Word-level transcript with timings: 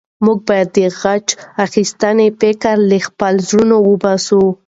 موږ 0.25 0.37
باید 0.49 0.69
د 0.75 0.79
غچ 0.99 1.27
اخیستنې 1.65 2.27
فکر 2.41 2.75
له 2.89 2.97
خپلو 3.07 3.39
زړونو 3.47 3.75
وباسو. 3.89 4.43